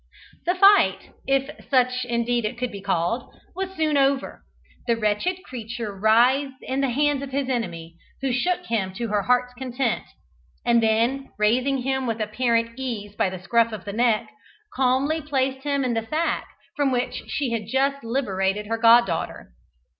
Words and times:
The 0.47 0.55
fight, 0.55 1.11
if 1.27 1.47
such 1.69 2.05
indeed 2.05 2.43
it 2.43 2.57
could 2.57 2.71
be 2.71 2.81
called, 2.81 3.31
was 3.55 3.75
soon 3.75 3.97
over. 3.97 4.41
The 4.87 4.95
wretched 4.97 5.43
creature 5.43 5.95
writhed 5.95 6.63
in 6.63 6.81
the 6.81 6.89
hands 6.89 7.21
of 7.21 7.29
his 7.29 7.47
enemy, 7.49 7.97
who 8.19 8.31
shook 8.31 8.65
him 8.65 8.93
to 8.95 9.09
her 9.09 9.21
heart's 9.21 9.53
content, 9.53 10.05
and 10.65 10.81
then, 10.81 11.29
raising 11.37 11.83
him 11.83 12.07
with 12.07 12.19
apparent 12.19 12.79
ease 12.79 13.13
by 13.15 13.29
the 13.29 13.37
scruff 13.37 13.71
of 13.71 13.85
the 13.85 13.93
neck, 13.93 14.27
calmly 14.73 15.21
placed 15.21 15.65
him 15.65 15.83
in 15.85 15.93
the 15.93 16.07
sack 16.07 16.47
from 16.75 16.91
which 16.91 17.21
she 17.27 17.51
had 17.51 17.67
just 17.67 18.03
liberated 18.03 18.65
her 18.65 18.79
goddaughter. 18.79 19.53